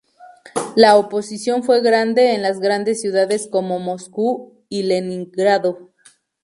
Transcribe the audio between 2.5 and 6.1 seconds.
grandes ciudades como Moscú y Leningrado.